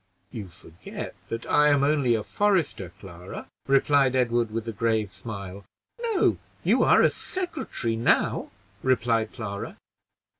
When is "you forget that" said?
0.31-1.45